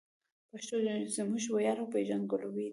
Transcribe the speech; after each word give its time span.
پښتو 0.49 0.75
زموږ 1.15 1.43
ویاړ 1.53 1.77
او 1.81 1.87
پېژندګلوي 1.93 2.63
ده. 2.67 2.69